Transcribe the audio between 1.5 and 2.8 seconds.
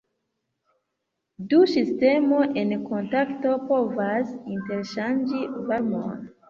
Du sistemoj en